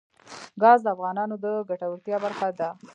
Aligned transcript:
ګاز 0.61 0.79
د 0.83 0.87
افغانانو 0.95 1.35
د 1.43 1.45
ګټورتیا 1.69 2.17
برخه 2.25 2.47
ده. 2.59 2.69